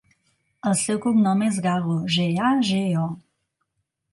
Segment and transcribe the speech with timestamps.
[0.69, 3.07] El seu cognom és Gago: ge, a, ge, o.